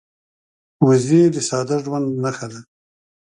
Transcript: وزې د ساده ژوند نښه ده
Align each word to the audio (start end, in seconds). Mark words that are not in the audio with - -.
وزې 0.85 1.21
د 1.35 1.37
ساده 1.49 1.75
ژوند 1.83 2.07
نښه 2.23 2.47
ده 2.51 2.59